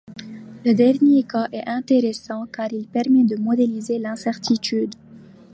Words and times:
Le 0.65 0.73
dernier 0.73 1.21
cas 1.21 1.47
est 1.51 1.67
intéressant, 1.69 2.47
car 2.47 2.69
il 2.73 2.87
permet 2.87 3.23
de 3.23 3.35
modéliser 3.35 3.99
l'incertitude. 3.99 4.95